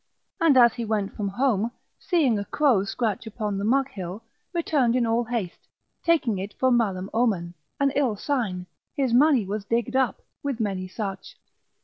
[0.39, 1.69] And as he went from home,
[1.99, 5.67] seeing a crow scratch upon the muck hill, returned in all haste,
[6.03, 10.87] taking it for malum omen, an ill sign, his money was digged up; with many
[10.87, 11.37] such.